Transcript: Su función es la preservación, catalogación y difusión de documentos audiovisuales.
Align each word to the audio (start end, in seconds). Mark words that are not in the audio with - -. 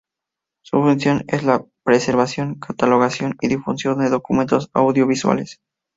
Su 0.63 0.81
función 0.81 1.23
es 1.27 1.43
la 1.43 1.63
preservación, 1.85 2.55
catalogación 2.55 3.35
y 3.39 3.49
difusión 3.49 3.99
de 3.99 4.09
documentos 4.09 4.71
audiovisuales. 4.73 5.59